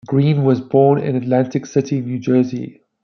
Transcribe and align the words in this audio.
Green 0.07 0.43
was 0.43 0.61
born 0.61 0.97
in 0.99 1.15
Atlantic 1.15 1.67
City, 1.67 2.01
New 2.01 2.17
Jersey. 2.17 2.81